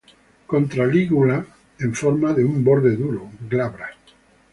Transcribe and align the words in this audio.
Contra-lígula 0.51 1.35
en 1.87 1.93
forma 2.01 2.31
de 2.39 2.43
un 2.53 2.63
borde 2.69 2.95
duro, 3.03 3.29
glabra. 3.53 3.91